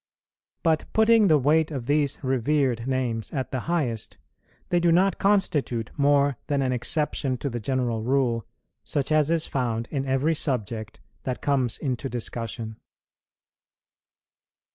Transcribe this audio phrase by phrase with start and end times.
[0.63, 4.17] But, putting the weight of these revered names at the highest,
[4.69, 8.43] they do not constitute more than an exception to the general rule,
[8.83, 12.77] such as is found in every subject that comes into discussion.